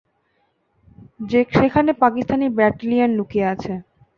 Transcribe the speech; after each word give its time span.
সেখানে 1.53 1.91
পাকিস্তানি 2.03 2.45
ব্যাটালিয়ন 2.57 3.11
লুকিয়ে 3.17 3.49
আছে। 3.53 3.73